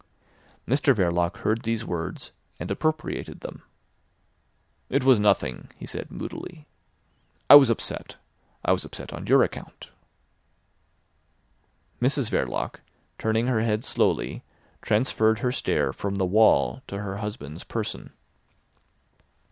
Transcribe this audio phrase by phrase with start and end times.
[0.67, 3.61] Mr Verloc heard these words and appropriated them.
[4.89, 6.65] "It was nothing," he said moodily.
[7.47, 8.15] "I was upset.
[8.65, 9.89] I was upset on your account."
[12.01, 12.79] Mrs Verloc,
[13.19, 14.41] turning her head slowly,
[14.81, 18.11] transferred her stare from the wall to her husband's person.